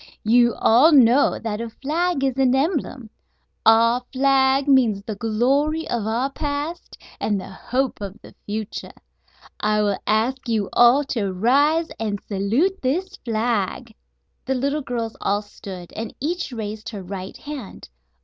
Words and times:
You 0.23 0.55
all 0.55 0.91
know 0.93 1.37
that 1.37 1.61
a 1.61 1.69
flag 1.69 2.23
is 2.23 2.35
an 2.37 2.55
emblem. 2.55 3.11
Our 3.67 4.01
flag 4.11 4.67
means 4.67 5.03
the 5.03 5.13
glory 5.13 5.87
of 5.87 6.07
our 6.07 6.31
past 6.31 6.97
and 7.19 7.39
the 7.39 7.51
hope 7.51 8.01
of 8.01 8.19
the 8.19 8.33
future. 8.47 8.93
I 9.59 9.83
will 9.83 9.99
ask 10.07 10.49
you 10.49 10.69
all 10.73 11.03
to 11.13 11.31
rise 11.31 11.89
and 11.99 12.19
salute 12.27 12.81
this 12.81 13.15
flag!" 13.17 13.93
The 14.43 14.55
little 14.55 14.81
girls 14.81 15.15
all 15.21 15.43
stood, 15.43 15.93
and 15.93 16.15
each 16.19 16.51
raised 16.51 16.89
her 16.89 17.03
right 17.03 17.37
hand. 17.37 17.89